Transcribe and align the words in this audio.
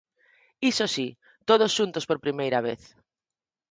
Iso 0.71 0.85
si, 0.95 1.07
todos 1.49 1.75
xuntos 1.77 2.07
por 2.09 2.17
primeira 2.25 2.59
vez. 2.67 2.81